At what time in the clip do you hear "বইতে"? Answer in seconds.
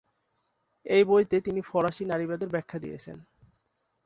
1.03-1.37